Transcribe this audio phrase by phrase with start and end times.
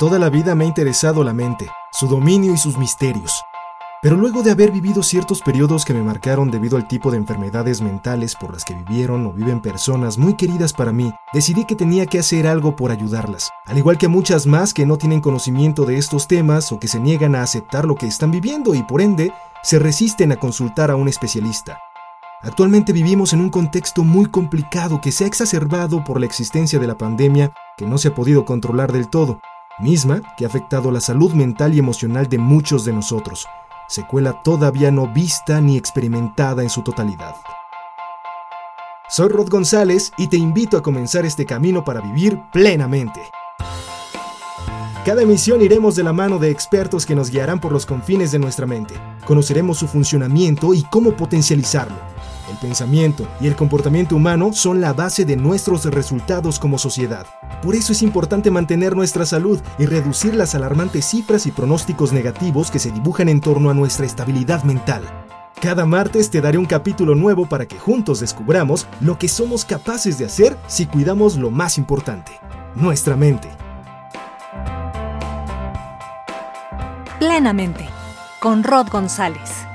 [0.00, 3.42] Toda la vida me ha interesado la mente, su dominio y sus misterios.
[4.00, 7.82] Pero luego de haber vivido ciertos periodos que me marcaron debido al tipo de enfermedades
[7.82, 12.06] mentales por las que vivieron o viven personas muy queridas para mí, decidí que tenía
[12.06, 15.98] que hacer algo por ayudarlas, al igual que muchas más que no tienen conocimiento de
[15.98, 19.34] estos temas o que se niegan a aceptar lo que están viviendo y por ende
[19.62, 21.78] se resisten a consultar a un especialista.
[22.42, 26.86] Actualmente vivimos en un contexto muy complicado que se ha exacerbado por la existencia de
[26.86, 29.42] la pandemia que no se ha podido controlar del todo,
[29.80, 33.46] misma que ha afectado la salud mental y emocional de muchos de nosotros,
[33.88, 37.34] secuela todavía no vista ni experimentada en su totalidad.
[39.08, 43.20] Soy Rod González y te invito a comenzar este camino para vivir plenamente.
[45.04, 48.38] Cada emisión iremos de la mano de expertos que nos guiarán por los confines de
[48.38, 48.94] nuestra mente.
[49.26, 52.09] Conoceremos su funcionamiento y cómo potencializarlo.
[52.60, 57.26] Pensamiento y el comportamiento humano son la base de nuestros resultados como sociedad.
[57.62, 62.70] Por eso es importante mantener nuestra salud y reducir las alarmantes cifras y pronósticos negativos
[62.70, 65.02] que se dibujan en torno a nuestra estabilidad mental.
[65.60, 70.18] Cada martes te daré un capítulo nuevo para que juntos descubramos lo que somos capaces
[70.18, 72.32] de hacer si cuidamos lo más importante,
[72.74, 73.48] nuestra mente.
[77.18, 77.86] Plenamente,
[78.40, 79.69] con Rod González.